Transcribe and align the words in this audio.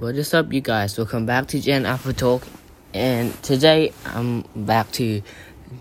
What 0.00 0.16
is 0.16 0.32
up, 0.32 0.50
you 0.50 0.62
guys? 0.62 0.96
Welcome 0.96 1.26
back 1.26 1.48
to 1.48 1.60
Gen 1.60 1.84
Alpha 1.84 2.14
Talk, 2.14 2.46
and 2.94 3.34
today 3.42 3.92
I'm 4.06 4.46
back 4.56 4.90
to 4.92 5.20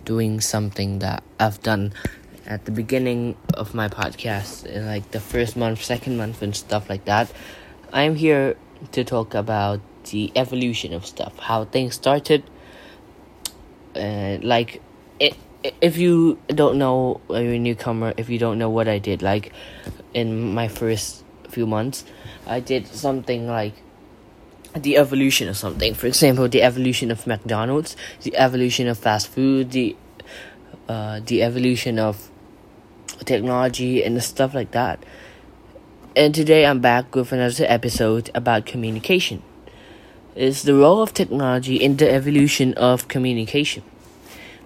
doing 0.03 0.41
something 0.41 0.99
that 0.99 1.23
I've 1.39 1.63
done 1.63 1.93
at 2.45 2.65
the 2.65 2.71
beginning 2.71 3.37
of 3.53 3.73
my 3.73 3.87
podcast, 3.87 4.67
like 4.85 5.11
the 5.11 5.21
first 5.21 5.55
month, 5.55 5.81
second 5.81 6.17
month, 6.17 6.41
and 6.41 6.53
stuff 6.53 6.89
like 6.89 7.05
that. 7.05 7.31
I'm 7.93 8.15
here 8.15 8.57
to 8.91 9.05
talk 9.05 9.35
about 9.35 9.79
the 10.11 10.33
evolution 10.35 10.91
of 10.91 11.05
stuff, 11.05 11.39
how 11.39 11.63
things 11.63 11.95
started. 11.95 12.43
Uh, 13.95 14.37
like, 14.41 14.81
it, 15.21 15.37
if 15.79 15.97
you 15.97 16.37
don't 16.47 16.77
know, 16.77 17.21
you're 17.29 17.53
a 17.53 17.57
newcomer, 17.57 18.13
if 18.17 18.29
you 18.29 18.37
don't 18.37 18.59
know 18.59 18.69
what 18.69 18.89
I 18.89 18.99
did, 18.99 19.21
like 19.21 19.53
in 20.13 20.53
my 20.53 20.67
first 20.67 21.23
few 21.47 21.65
months, 21.65 22.03
I 22.45 22.59
did 22.59 22.85
something 22.85 23.47
like 23.47 23.75
the 24.75 24.97
evolution 24.97 25.49
of 25.49 25.57
something. 25.57 25.93
For 25.93 26.07
example, 26.07 26.47
the 26.47 26.61
evolution 26.61 27.11
of 27.11 27.25
McDonald's, 27.25 27.95
the 28.21 28.35
evolution 28.35 28.87
of 28.87 28.97
fast 28.97 29.27
food, 29.27 29.71
the 29.71 29.95
uh, 30.87 31.19
the 31.25 31.43
evolution 31.43 31.99
of 31.99 32.29
technology 33.25 34.03
and 34.03 34.21
stuff 34.23 34.53
like 34.53 34.71
that. 34.71 35.03
And 36.15 36.33
today 36.33 36.65
I'm 36.65 36.79
back 36.79 37.15
with 37.15 37.31
another 37.31 37.65
episode 37.67 38.31
about 38.33 38.65
communication. 38.65 39.43
It's 40.35 40.63
the 40.63 40.73
role 40.73 41.01
of 41.01 41.13
technology 41.13 41.75
in 41.75 41.97
the 41.97 42.11
evolution 42.11 42.73
of 42.73 43.07
communication. 43.07 43.83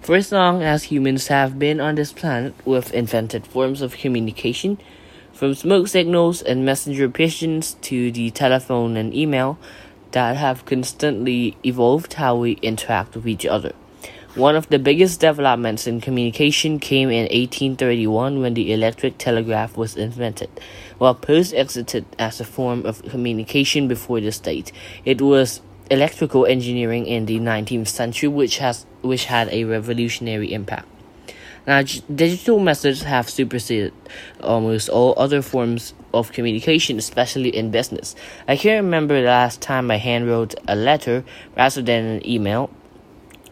For 0.00 0.16
as 0.16 0.32
long 0.32 0.62
as 0.62 0.84
humans 0.84 1.28
have 1.28 1.58
been 1.58 1.80
on 1.80 1.94
this 1.94 2.12
planet, 2.12 2.54
we've 2.64 2.92
invented 2.92 3.46
forms 3.46 3.80
of 3.80 3.96
communication, 3.96 4.78
from 5.32 5.54
smoke 5.54 5.88
signals 5.88 6.42
and 6.42 6.64
messenger 6.64 7.08
pigeons 7.08 7.74
to 7.82 8.12
the 8.12 8.30
telephone 8.30 8.96
and 8.96 9.14
email, 9.14 9.58
that 10.14 10.36
have 10.36 10.64
constantly 10.64 11.56
evolved 11.64 12.14
how 12.14 12.36
we 12.36 12.52
interact 12.62 13.16
with 13.16 13.26
each 13.26 13.44
other. 13.44 13.72
One 14.36 14.54
of 14.54 14.68
the 14.68 14.78
biggest 14.78 15.20
developments 15.20 15.88
in 15.88 16.00
communication 16.00 16.78
came 16.78 17.10
in 17.10 17.22
1831 17.24 18.40
when 18.40 18.54
the 18.54 18.72
electric 18.72 19.18
telegraph 19.18 19.76
was 19.76 19.96
invented. 19.96 20.50
While 20.98 21.16
post 21.16 21.52
existed 21.52 22.04
as 22.16 22.40
a 22.40 22.44
form 22.44 22.86
of 22.86 23.02
communication 23.02 23.88
before 23.88 24.20
the 24.20 24.30
state, 24.30 24.70
it 25.04 25.20
was 25.20 25.60
electrical 25.90 26.46
engineering 26.46 27.06
in 27.06 27.26
the 27.26 27.38
19th 27.40 27.88
century 27.88 28.28
which 28.28 28.58
has 28.58 28.86
which 29.02 29.26
had 29.26 29.48
a 29.50 29.64
revolutionary 29.64 30.52
impact. 30.52 30.86
Now, 31.66 31.82
digital 31.82 32.58
methods 32.58 33.02
have 33.02 33.28
superseded 33.28 33.92
almost 34.40 34.88
all 34.88 35.14
other 35.16 35.42
forms 35.42 35.94
of 36.14 36.32
communication, 36.32 36.98
especially 36.98 37.48
in 37.54 37.70
business. 37.70 38.14
I 38.48 38.56
can't 38.56 38.84
remember 38.84 39.20
the 39.20 39.28
last 39.28 39.60
time 39.60 39.90
I 39.90 39.98
handwrote 39.98 40.54
a 40.66 40.74
letter 40.74 41.24
rather 41.56 41.82
than 41.82 42.04
an 42.04 42.26
email. 42.26 42.70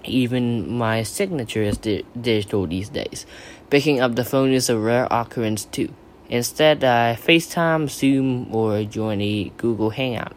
Even 0.04 0.68
my 0.68 1.02
signature 1.02 1.62
is 1.62 1.78
di- 1.78 2.04
digital 2.20 2.66
these 2.66 2.88
days. 2.88 3.26
Picking 3.70 4.00
up 4.00 4.16
the 4.16 4.24
phone 4.24 4.52
is 4.52 4.68
a 4.68 4.78
rare 4.78 5.06
occurrence 5.10 5.64
too. 5.64 5.90
Instead, 6.28 6.82
I 6.82 7.14
FaceTime, 7.14 7.90
Zoom, 7.90 8.54
or 8.54 8.84
join 8.84 9.20
a 9.20 9.52
Google 9.56 9.90
Hangout. 9.90 10.34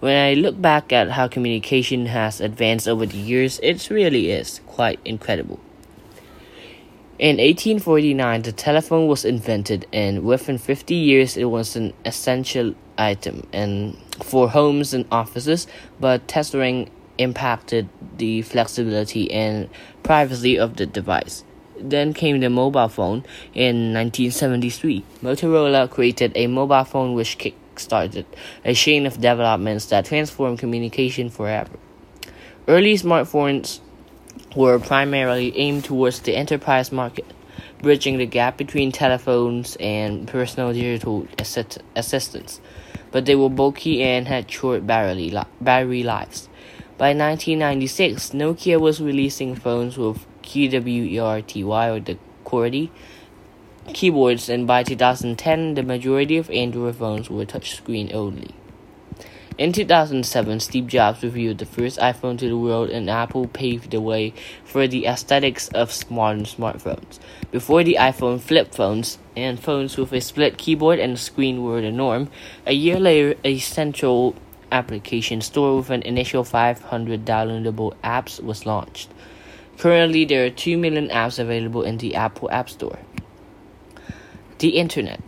When 0.00 0.16
I 0.16 0.34
look 0.34 0.60
back 0.60 0.92
at 0.92 1.12
how 1.12 1.28
communication 1.28 2.06
has 2.06 2.40
advanced 2.40 2.88
over 2.88 3.06
the 3.06 3.16
years, 3.16 3.60
it 3.62 3.88
really 3.88 4.32
is 4.32 4.60
quite 4.66 4.98
incredible. 5.04 5.60
In 7.22 7.36
1849, 7.36 8.42
the 8.42 8.50
telephone 8.50 9.06
was 9.06 9.24
invented, 9.24 9.86
and 9.92 10.24
within 10.24 10.58
50 10.58 10.92
years, 10.92 11.36
it 11.36 11.44
was 11.44 11.76
an 11.76 11.92
essential 12.04 12.74
item 12.98 13.46
and 13.52 13.96
for 14.24 14.48
homes 14.48 14.92
and 14.92 15.06
offices. 15.12 15.68
But 16.00 16.26
tethering 16.26 16.90
impacted 17.18 17.88
the 18.18 18.42
flexibility 18.42 19.30
and 19.30 19.68
privacy 20.02 20.58
of 20.58 20.78
the 20.78 20.84
device. 20.84 21.44
Then 21.78 22.12
came 22.12 22.40
the 22.40 22.50
mobile 22.50 22.88
phone 22.88 23.24
in 23.54 23.94
1973. 23.94 25.04
Motorola 25.22 25.88
created 25.88 26.32
a 26.34 26.48
mobile 26.48 26.82
phone 26.82 27.14
which 27.14 27.38
kick-started 27.38 28.26
a 28.64 28.74
chain 28.74 29.06
of 29.06 29.20
developments 29.20 29.86
that 29.86 30.06
transformed 30.06 30.58
communication 30.58 31.30
forever. 31.30 31.78
Early 32.66 32.94
smartphones 32.94 33.78
were 34.54 34.78
primarily 34.78 35.56
aimed 35.56 35.84
towards 35.84 36.20
the 36.20 36.36
enterprise 36.36 36.92
market, 36.92 37.26
bridging 37.80 38.18
the 38.18 38.26
gap 38.26 38.56
between 38.56 38.92
telephones 38.92 39.76
and 39.80 40.28
personal 40.28 40.72
digital 40.72 41.26
assist- 41.38 41.82
assistants. 41.96 42.60
But 43.10 43.26
they 43.26 43.34
were 43.34 43.50
bulky 43.50 44.02
and 44.02 44.28
had 44.28 44.50
short 44.50 44.86
battery 44.86 45.30
lives. 45.30 46.48
By 46.98 47.14
1996, 47.14 48.30
Nokia 48.30 48.80
was 48.80 49.00
releasing 49.00 49.54
phones 49.54 49.98
with 49.98 50.24
QWERTY 50.42 51.18
or 51.18 52.00
the 52.00 52.18
QWERTY 52.44 52.90
keyboards, 53.92 54.48
and 54.48 54.66
by 54.66 54.82
2010, 54.82 55.74
the 55.74 55.82
majority 55.82 56.36
of 56.36 56.50
Android 56.50 56.96
phones 56.96 57.28
were 57.28 57.44
touchscreen 57.44 58.14
only. 58.14 58.54
In 59.62 59.72
2007, 59.72 60.58
Steve 60.58 60.88
Jobs 60.88 61.22
revealed 61.22 61.58
the 61.58 61.66
first 61.66 61.96
iPhone 62.00 62.36
to 62.38 62.48
the 62.48 62.56
world, 62.56 62.90
and 62.90 63.08
Apple 63.08 63.46
paved 63.46 63.92
the 63.92 64.00
way 64.00 64.34
for 64.64 64.88
the 64.88 65.06
aesthetics 65.06 65.68
of 65.68 66.10
modern 66.10 66.46
smartphones. 66.46 67.20
Before 67.52 67.84
the 67.84 67.96
iPhone, 68.00 68.40
flip 68.40 68.74
phones 68.74 69.18
and 69.36 69.60
phones 69.60 69.96
with 69.96 70.12
a 70.12 70.20
split 70.20 70.58
keyboard 70.58 70.98
and 70.98 71.16
screen 71.16 71.62
were 71.62 71.80
the 71.80 71.92
norm. 71.92 72.28
A 72.66 72.72
year 72.72 72.98
later, 72.98 73.38
a 73.44 73.60
central 73.60 74.34
application 74.72 75.40
store 75.40 75.76
with 75.76 75.90
an 75.90 76.02
initial 76.02 76.42
500 76.42 77.24
downloadable 77.24 77.94
apps 78.02 78.42
was 78.42 78.66
launched. 78.66 79.10
Currently, 79.78 80.24
there 80.24 80.44
are 80.44 80.50
2 80.50 80.76
million 80.76 81.06
apps 81.10 81.38
available 81.38 81.84
in 81.84 81.98
the 81.98 82.16
Apple 82.16 82.50
App 82.50 82.68
Store. 82.68 82.98
The 84.58 84.70
Internet. 84.70 85.20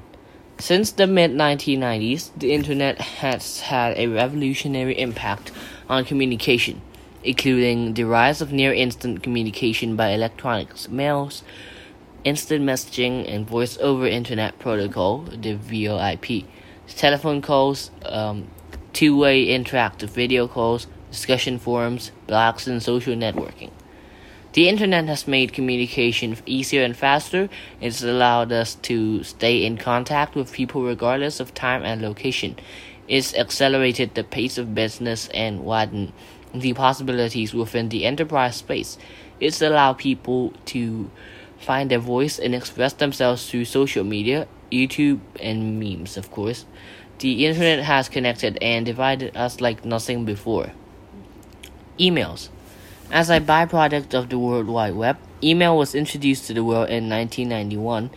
Since 0.65 0.93
the 0.93 1.07
mid 1.07 1.33
1990s, 1.33 2.31
the 2.39 2.55
internet 2.55 2.99
has 2.99 3.61
had 3.61 3.99
a 3.99 4.07
revolutionary 4.07 4.99
impact 4.99 5.53
on 5.91 6.07
communication, 6.07 6.81
including 7.23 7.93
the 7.93 8.05
rise 8.05 8.41
of 8.41 8.51
near 8.51 8.73
instant 8.73 9.23
communication 9.23 9.95
by 9.95 10.13
electronics, 10.13 10.89
mails, 10.89 11.43
instant 12.25 12.65
messaging, 12.65 13.31
and 13.31 13.47
voice 13.47 13.77
over 13.77 14.07
internet 14.07 14.59
protocol, 14.59 15.25
the 15.25 15.55
VoIP, 15.55 16.47
telephone 16.89 17.43
calls, 17.43 17.91
um, 18.07 18.49
two 18.95 19.19
way 19.19 19.45
interactive 19.49 20.09
video 20.09 20.49
calls, 20.49 20.87
discussion 21.11 21.59
forums, 21.59 22.11
blogs, 22.27 22.67
and 22.67 22.83
social 22.83 23.15
networking. 23.15 23.71
The 24.55 24.69
internet 24.69 25.07
has 25.07 25.27
made 25.27 25.53
communication 25.53 26.37
easier 26.47 26.85
and 26.85 26.97
faster. 26.97 27.49
It's 27.81 28.05
allowed 28.05 28.53
us 28.53 28.77
to 28.83 29.25
stay 29.25 29.67
in 29.67 29.77
contact 29.77 30.37
with 30.37 30.53
people 30.53 30.85
regardless 30.85 31.41
of 31.41 31.55
time 31.55 31.83
and 31.83 32.01
location. 32.01 32.55
It's 33.09 33.35
accelerated 33.35 34.15
the 34.15 34.23
pace 34.23 34.57
of 34.57 34.73
business 34.73 35.29
and 35.35 35.65
widened 35.65 36.13
the 36.55 36.73
possibilities 36.73 37.53
within 37.53 37.89
the 37.89 38.05
enterprise 38.05 38.55
space. 38.55 38.97
It's 39.41 39.61
allowed 39.61 39.95
people 39.99 40.53
to 40.67 41.11
find 41.59 41.91
their 41.91 41.99
voice 41.99 42.39
and 42.39 42.55
express 42.55 42.93
themselves 42.93 43.51
through 43.51 43.65
social 43.65 44.05
media, 44.05 44.47
YouTube, 44.71 45.19
and 45.41 45.81
memes, 45.81 46.17
of 46.17 46.31
course. 46.31 46.65
The 47.19 47.45
internet 47.45 47.83
has 47.83 48.09
connected 48.09 48.59
and 48.63 48.87
divided 48.87 49.37
us 49.37 49.61
like 49.61 49.85
nothing 49.85 50.25
before. 50.25 50.71
Emails. 51.99 52.51
As 53.11 53.31
a 53.31 53.39
byproduct 53.39 54.15
of 54.15 54.29
the 54.31 54.39
World 54.39 54.67
Wide 54.67 54.95
Web, 54.95 55.19
email 55.43 55.77
was 55.77 55.95
introduced 55.95 56.47
to 56.47 56.55
the 56.55 56.65
world 56.65 56.89
in 56.89 57.09
1991, 57.09 58.11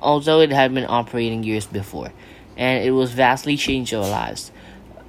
although 0.00 0.40
it 0.40 0.52
had 0.52 0.74
been 0.74 0.86
operating 0.86 1.42
years 1.42 1.66
before, 1.66 2.12
and 2.56 2.84
it 2.84 2.90
was 2.92 3.12
vastly 3.12 3.56
changed 3.56 3.94
our 3.94 4.08
lives. 4.08 4.52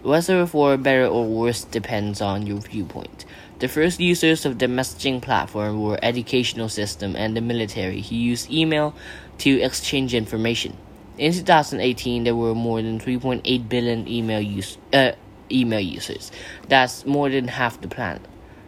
Whether 0.02 0.46
for 0.48 0.78
better 0.78 1.06
or 1.06 1.26
worse 1.26 1.64
depends 1.64 2.22
on 2.22 2.48
your 2.48 2.60
viewpoint. 2.60 3.26
The 3.60 3.68
first 3.68 4.00
users 4.00 4.46
of 4.46 4.58
the 4.58 4.68
messaging 4.68 5.22
platform 5.22 5.82
were 5.82 6.00
educational 6.02 6.70
system 6.70 7.16
and 7.16 7.36
the 7.36 7.42
military 7.42 8.02
who 8.02 8.16
used 8.16 8.50
email 8.50 8.96
to 9.40 9.62
exchange 9.62 10.14
information. 10.14 10.78
In 11.18 11.34
2018, 11.34 12.24
there 12.24 12.36
were 12.36 12.56
more 12.56 12.82
than 12.82 13.00
3.8 13.00 13.70
billion 13.70 14.08
email 14.08 14.42
use, 14.42 14.78
uh, 14.94 15.12
email 15.52 15.80
users. 15.80 16.32
That's 16.68 17.06
more 17.06 17.30
than 17.30 17.48
half 17.48 17.80
the 17.82 17.88
planet. 17.88 18.22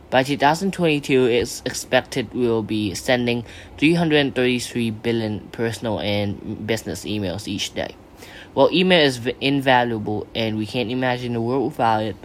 By 0.09 0.23
2022, 0.23 1.25
it's 1.25 1.61
expected 1.65 2.33
we'll 2.33 2.63
be 2.63 2.95
sending 2.95 3.43
333 3.77 4.89
billion 4.91 5.41
personal 5.51 5.99
and 5.99 6.65
business 6.65 7.03
emails 7.03 7.45
each 7.45 7.73
day. 7.73 7.93
While 8.53 8.71
email 8.71 9.05
is 9.05 9.19
invaluable 9.41 10.25
and 10.33 10.57
we 10.57 10.65
can't 10.65 10.89
imagine 10.89 11.33
the 11.33 11.41
world 11.41 11.73
without 11.73 12.03
it, 12.03 12.15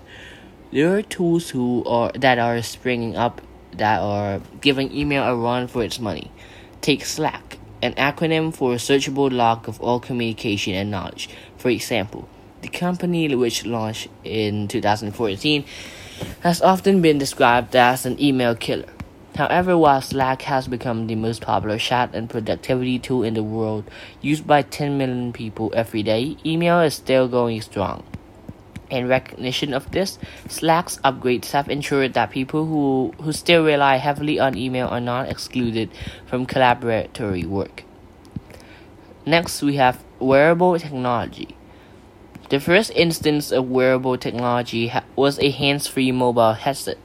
there 0.72 0.96
are 0.96 1.02
tools 1.02 1.50
who 1.50 1.82
are 1.84 2.12
that 2.12 2.38
are 2.38 2.62
springing 2.62 3.16
up 3.16 3.42
that 3.72 3.98
are 3.98 4.40
giving 4.60 4.94
email 4.94 5.24
a 5.24 5.34
run 5.34 5.66
for 5.66 5.82
its 5.82 5.98
money. 5.98 6.30
Take 6.82 7.04
Slack, 7.04 7.58
an 7.82 7.94
acronym 7.94 8.54
for 8.54 8.74
searchable 8.74 9.32
log 9.32 9.68
of 9.68 9.80
all 9.80 9.98
communication 9.98 10.74
and 10.74 10.88
knowledge. 10.88 11.28
For 11.58 11.68
example, 11.68 12.28
The 12.62 12.68
company, 12.68 13.34
which 13.34 13.66
launched 13.66 14.06
in 14.22 14.68
2014, 14.68 15.64
has 16.40 16.62
often 16.62 17.02
been 17.02 17.18
described 17.18 17.74
as 17.76 18.06
an 18.06 18.20
email 18.20 18.54
killer. 18.54 18.88
However, 19.36 19.78
while 19.78 20.02
Slack 20.02 20.42
has 20.42 20.68
become 20.68 21.06
the 21.06 21.14
most 21.14 21.40
popular 21.40 21.78
chat 21.78 22.14
and 22.14 22.28
productivity 22.28 22.98
tool 22.98 23.22
in 23.22 23.32
the 23.32 23.42
world, 23.42 23.90
used 24.20 24.46
by 24.46 24.60
10 24.60 24.98
million 24.98 25.32
people 25.32 25.72
every 25.74 26.02
day, 26.02 26.36
email 26.44 26.80
is 26.80 26.94
still 26.94 27.28
going 27.28 27.62
strong. 27.62 28.04
In 28.90 29.08
recognition 29.08 29.72
of 29.72 29.90
this, 29.92 30.18
Slack's 30.48 30.98
upgrades 30.98 31.52
have 31.52 31.70
ensured 31.70 32.12
that 32.12 32.30
people 32.30 32.66
who, 32.66 33.14
who 33.22 33.32
still 33.32 33.64
rely 33.64 33.96
heavily 33.96 34.38
on 34.38 34.54
email 34.54 34.86
are 34.88 35.00
not 35.00 35.30
excluded 35.30 35.88
from 36.26 36.46
collaboratory 36.46 37.46
work. 37.46 37.84
Next, 39.24 39.62
we 39.62 39.76
have 39.76 40.04
wearable 40.18 40.78
technology. 40.78 41.56
The 42.52 42.60
first 42.60 42.90
instance 42.94 43.50
of 43.50 43.70
wearable 43.70 44.18
technology 44.18 44.88
ha- 44.88 45.04
was 45.16 45.38
a 45.38 45.48
hands 45.48 45.86
free 45.86 46.12
mobile 46.12 46.52
headset, 46.52 46.98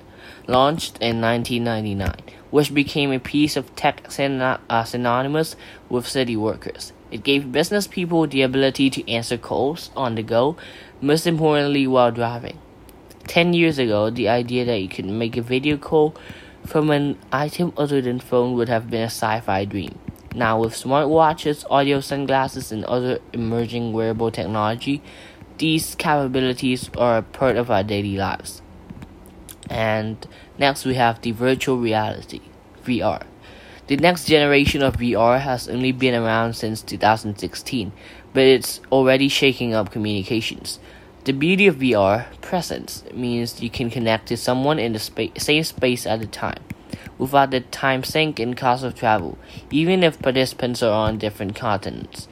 launched 0.45 0.97
in 0.97 1.21
1999, 1.21 2.35
which 2.51 2.73
became 2.73 3.13
a 3.13 3.19
piece 3.19 3.55
of 3.55 3.73
tech 3.73 4.11
syn- 4.11 4.41
uh, 4.41 4.83
synonymous 4.83 5.55
with 5.87 6.05
city 6.05 6.35
workers. 6.35 6.91
It 7.11 7.23
gave 7.23 7.53
business 7.53 7.87
people 7.87 8.27
the 8.27 8.41
ability 8.41 8.89
to 8.89 9.09
answer 9.09 9.37
calls 9.37 9.89
on 9.95 10.15
the 10.15 10.21
go, 10.21 10.57
most 10.99 11.25
importantly 11.25 11.87
while 11.87 12.11
driving. 12.11 12.59
Ten 13.25 13.53
years 13.53 13.79
ago, 13.79 14.09
the 14.09 14.27
idea 14.27 14.65
that 14.65 14.81
you 14.81 14.89
could 14.89 15.05
make 15.05 15.37
a 15.37 15.41
video 15.41 15.77
call 15.77 16.13
from 16.65 16.89
an 16.89 17.17
item 17.31 17.71
other 17.77 18.01
than 18.01 18.19
phone 18.19 18.55
would 18.55 18.67
have 18.67 18.89
been 18.89 19.03
a 19.03 19.05
sci-fi 19.05 19.63
dream. 19.63 19.97
Now, 20.35 20.59
with 20.59 20.73
smartwatches, 20.73 21.65
audio 21.69 22.01
sunglasses, 22.01 22.71
and 22.71 22.83
other 22.83 23.19
emerging 23.33 23.93
wearable 23.93 24.29
technology, 24.29 25.01
these 25.57 25.95
capabilities 25.95 26.89
are 26.97 27.17
a 27.17 27.23
part 27.23 27.55
of 27.55 27.71
our 27.71 27.83
daily 27.83 28.15
lives. 28.15 28.61
And 29.69 30.25
next, 30.57 30.85
we 30.85 30.95
have 30.95 31.21
the 31.21 31.31
virtual 31.31 31.77
reality, 31.77 32.41
VR. 32.85 33.23
The 33.87 33.97
next 33.97 34.25
generation 34.25 34.83
of 34.83 34.97
VR 34.97 35.39
has 35.39 35.69
only 35.69 35.91
been 35.91 36.13
around 36.13 36.53
since 36.55 36.81
2016, 36.81 37.91
but 38.33 38.43
it's 38.43 38.81
already 38.91 39.29
shaking 39.29 39.73
up 39.73 39.91
communications. 39.91 40.79
The 41.23 41.33
beauty 41.33 41.67
of 41.67 41.77
VR, 41.77 42.25
presence, 42.41 43.03
means 43.13 43.61
you 43.61 43.69
can 43.69 43.89
connect 43.89 44.27
to 44.27 44.37
someone 44.37 44.79
in 44.79 44.93
the 44.93 44.99
spa- 44.99 45.37
same 45.37 45.63
space 45.63 46.05
at 46.05 46.21
a 46.21 46.27
time, 46.27 46.63
without 47.17 47.51
the 47.51 47.61
time 47.61 48.03
sink 48.03 48.39
and 48.39 48.55
cost 48.55 48.83
of 48.83 48.95
travel, 48.95 49.37
even 49.71 50.03
if 50.03 50.21
participants 50.21 50.83
are 50.83 50.91
on 50.91 51.17
different 51.17 51.55
continents. 51.55 52.27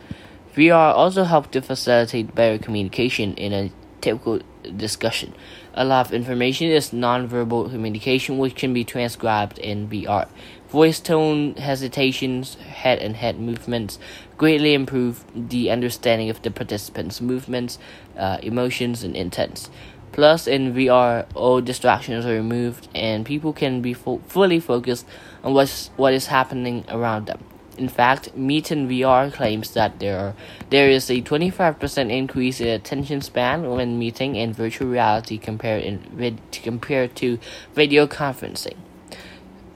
VR 0.55 0.95
also 0.95 1.25
helps 1.25 1.49
to 1.49 1.61
facilitate 1.61 2.33
better 2.33 2.57
communication 2.57 3.33
in 3.33 3.51
a 3.51 3.71
typical 3.99 4.39
discussion. 4.77 5.33
A 5.73 5.83
lot 5.83 6.05
of 6.05 6.13
information 6.13 6.67
is 6.67 6.91
nonverbal 6.91 7.69
communication, 7.69 8.37
which 8.37 8.55
can 8.55 8.73
be 8.73 8.85
transcribed 8.85 9.57
in 9.57 9.89
VR. 9.89 10.29
Voice 10.69 11.01
tone, 11.01 11.55
hesitations, 11.55 12.55
head 12.55 12.99
and 12.99 13.17
head 13.17 13.37
movements 13.37 13.99
greatly 14.37 14.73
improve 14.73 15.25
the 15.35 15.69
understanding 15.69 16.29
of 16.29 16.41
the 16.41 16.51
participants' 16.51 17.19
movements, 17.19 17.77
uh, 18.17 18.37
emotions, 18.41 19.03
and 19.03 19.13
intents. 19.15 19.69
Plus, 20.13 20.47
in 20.47 20.73
VR, 20.73 21.25
all 21.35 21.59
distractions 21.59 22.25
are 22.25 22.33
removed 22.33 22.87
and 22.95 23.25
people 23.25 23.51
can 23.51 23.81
be 23.81 23.93
fo- 23.93 24.21
fully 24.27 24.61
focused 24.61 25.05
on 25.43 25.53
what's, 25.53 25.89
what 25.97 26.13
is 26.13 26.27
happening 26.27 26.85
around 26.87 27.25
them. 27.25 27.43
In 27.77 27.89
fact, 27.89 28.29
Meetin 28.37 28.87
VR 28.87 29.33
claims 29.33 29.71
that 29.71 29.99
there 29.99 30.17
are, 30.17 30.33
there 30.69 30.89
is 30.89 31.09
a 31.09 31.21
25% 31.21 32.09
increase 32.09 32.61
in 32.61 32.67
attention 32.67 33.21
span 33.21 33.69
when 33.69 33.99
meeting 33.99 34.35
in 34.35 34.53
virtual 34.53 34.87
reality 34.87 35.37
compared 35.37 35.83
in 35.83 36.39
compared 36.51 37.15
to 37.17 37.37
video 37.73 38.07
conferencing. 38.07 38.77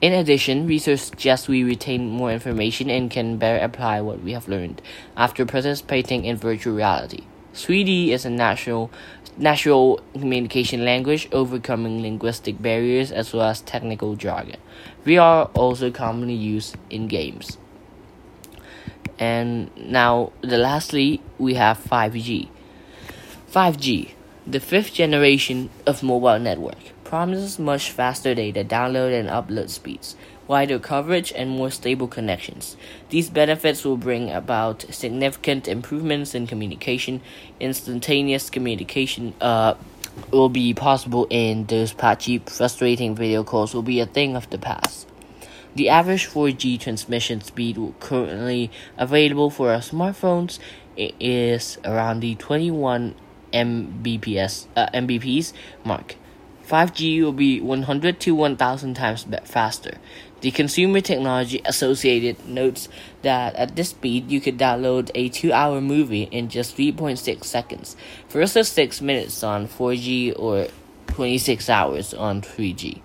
In 0.01 0.13
addition, 0.13 0.65
research 0.65 1.01
suggests 1.01 1.49
we 1.49 1.61
retain 1.61 2.09
more 2.09 2.31
information 2.31 2.89
and 2.89 3.11
can 3.11 3.35
better 3.35 3.61
apply 3.61 3.99
what 3.99 4.23
we 4.23 4.31
have 4.31 4.47
learned 4.47 4.81
after 5.17 5.45
participating 5.45 6.23
in 6.23 6.37
virtual 6.37 6.73
reality. 6.73 7.23
3D 7.53 8.09
is 8.09 8.23
a 8.23 8.29
natural 8.29 8.89
natural 9.35 10.01
communication 10.13 10.85
language, 10.85 11.27
overcoming 11.33 12.01
linguistic 12.01 12.61
barriers 12.61 13.11
as 13.11 13.33
well 13.33 13.49
as 13.49 13.59
technical 13.61 14.15
jargon. 14.15 14.59
VR 15.05 15.49
also 15.53 15.91
commonly 15.91 16.33
used 16.33 16.77
in 16.89 17.07
games. 17.07 17.57
And 19.19 19.69
now, 19.75 20.31
the 20.41 20.57
lastly, 20.57 21.21
we 21.37 21.55
have 21.55 21.77
5G. 21.77 22.47
5G, 23.51 24.11
the 24.47 24.59
fifth 24.61 24.93
generation 24.93 25.69
of 25.85 26.01
mobile 26.01 26.39
network, 26.39 26.77
promises 27.03 27.59
much 27.59 27.91
faster 27.91 28.33
data 28.33 28.63
download 28.63 29.19
and 29.19 29.27
upload 29.27 29.69
speeds, 29.69 30.15
wider 30.47 30.79
coverage, 30.79 31.33
and 31.35 31.49
more 31.49 31.69
stable 31.69 32.07
connections. 32.07 32.77
These 33.09 33.29
benefits 33.29 33.83
will 33.83 33.97
bring 33.97 34.31
about 34.31 34.85
significant 34.89 35.67
improvements 35.67 36.33
in 36.33 36.47
communication. 36.47 37.21
Instantaneous 37.59 38.49
communication 38.49 39.33
uh, 39.41 39.73
will 40.31 40.49
be 40.49 40.73
possible, 40.73 41.27
and 41.29 41.67
those 41.67 41.91
patchy, 41.91 42.37
frustrating 42.39 43.15
video 43.15 43.43
calls 43.43 43.73
will 43.73 43.83
be 43.83 43.99
a 43.99 44.05
thing 44.05 44.35
of 44.35 44.49
the 44.49 44.57
past. 44.57 45.07
The 45.75 45.89
average 45.89 46.27
4G 46.27 46.79
transmission 46.79 47.41
speed 47.41 47.77
currently 47.99 48.71
available 48.97 49.49
for 49.49 49.71
our 49.71 49.79
smartphones 49.79 50.59
is 50.97 51.77
around 51.85 52.21
the 52.21 52.35
21 52.35 53.15
Mbps 53.53 54.67
uh, 54.75 54.87
Mbps 54.93 55.53
mark. 55.83 56.15
5G 56.67 57.23
will 57.23 57.33
be 57.33 57.59
100 57.59 58.19
to 58.19 58.35
1000 58.35 58.93
times 58.93 59.25
faster. 59.43 59.97
The 60.41 60.51
Consumer 60.51 61.01
Technology 61.01 61.61
Associated 61.65 62.47
notes 62.47 62.87
that 63.23 63.55
at 63.55 63.75
this 63.75 63.89
speed 63.89 64.29
you 64.29 64.39
could 64.39 64.57
download 64.57 65.09
a 65.15 65.29
2-hour 65.29 65.81
movie 65.81 66.23
in 66.23 66.47
just 66.47 66.77
3.6 66.77 67.43
seconds 67.43 67.95
versus 68.29 68.69
6 68.69 69.01
minutes 69.01 69.43
on 69.43 69.67
4G 69.67 70.37
or 70.37 70.67
26 71.07 71.69
hours 71.69 72.13
on 72.13 72.41
3G. 72.41 73.01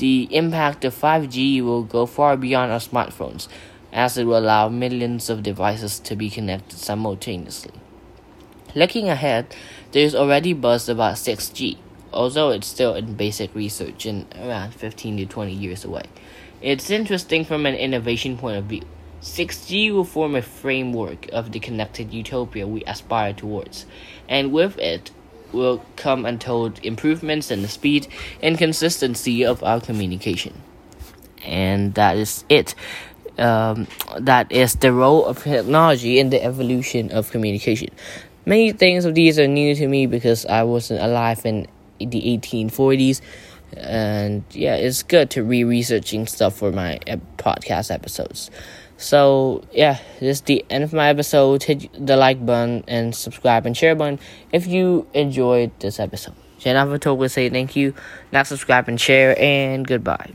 The 0.00 0.34
impact 0.34 0.86
of 0.86 0.94
5G 0.94 1.62
will 1.62 1.82
go 1.82 2.06
far 2.06 2.34
beyond 2.34 2.72
our 2.72 2.78
smartphones, 2.78 3.48
as 3.92 4.16
it 4.16 4.24
will 4.24 4.38
allow 4.38 4.70
millions 4.70 5.28
of 5.28 5.42
devices 5.42 5.98
to 6.00 6.16
be 6.16 6.30
connected 6.30 6.78
simultaneously. 6.78 7.74
Looking 8.74 9.10
ahead, 9.10 9.54
there 9.92 10.02
is 10.02 10.14
already 10.14 10.54
buzz 10.54 10.88
about 10.88 11.16
6G, 11.16 11.76
although 12.14 12.48
it's 12.48 12.68
still 12.68 12.94
in 12.94 13.12
basic 13.12 13.54
research 13.54 14.06
and 14.06 14.24
around 14.40 14.72
15 14.72 15.18
to 15.18 15.26
20 15.26 15.52
years 15.52 15.84
away. 15.84 16.04
It's 16.62 16.88
interesting 16.88 17.44
from 17.44 17.66
an 17.66 17.74
innovation 17.74 18.38
point 18.38 18.56
of 18.56 18.64
view. 18.64 18.84
6G 19.20 19.92
will 19.92 20.04
form 20.04 20.34
a 20.34 20.40
framework 20.40 21.28
of 21.30 21.52
the 21.52 21.60
connected 21.60 22.14
utopia 22.14 22.66
we 22.66 22.82
aspire 22.84 23.34
towards, 23.34 23.84
and 24.30 24.50
with 24.50 24.78
it, 24.78 25.10
will 25.52 25.84
come 25.96 26.24
untold 26.24 26.80
improvements 26.84 27.50
in 27.50 27.62
the 27.62 27.68
speed 27.68 28.06
and 28.42 28.58
consistency 28.58 29.44
of 29.44 29.62
our 29.62 29.80
communication. 29.80 30.60
And 31.44 31.94
that 31.94 32.16
is 32.16 32.44
it. 32.48 32.74
Um, 33.38 33.86
that 34.18 34.52
is 34.52 34.74
the 34.74 34.92
role 34.92 35.24
of 35.24 35.42
technology 35.42 36.18
in 36.18 36.30
the 36.30 36.42
evolution 36.42 37.10
of 37.10 37.30
communication. 37.30 37.88
Many 38.44 38.72
things 38.72 39.04
of 39.04 39.14
these 39.14 39.38
are 39.38 39.46
new 39.46 39.74
to 39.74 39.86
me 39.86 40.06
because 40.06 40.44
I 40.46 40.62
wasn't 40.64 41.00
alive 41.00 41.44
in 41.46 41.66
the 41.98 42.38
1840s. 42.38 43.20
And 43.76 44.42
yeah, 44.50 44.74
it's 44.74 45.02
good 45.02 45.30
to 45.30 45.44
re 45.44 45.64
researching 45.64 46.26
stuff 46.26 46.56
for 46.56 46.72
my 46.72 46.98
podcast 47.38 47.90
episodes. 47.90 48.50
So 49.00 49.64
yeah, 49.72 49.98
this 50.20 50.38
is 50.38 50.40
the 50.42 50.62
end 50.68 50.84
of 50.84 50.92
my 50.92 51.08
episode. 51.08 51.62
Hit 51.62 51.88
the 51.94 52.16
like 52.16 52.44
button 52.44 52.84
and 52.86 53.14
subscribe 53.16 53.64
and 53.64 53.74
share 53.74 53.94
button 53.94 54.20
if 54.52 54.66
you 54.66 55.06
enjoyed 55.14 55.72
this 55.80 55.98
episode. 55.98 56.34
Avatar 56.66 57.14
will 57.14 57.30
say 57.30 57.48
thank 57.48 57.74
you, 57.74 57.94
not 58.30 58.46
subscribe 58.46 58.88
and 58.88 59.00
share, 59.00 59.34
and 59.40 59.86
goodbye. 59.86 60.32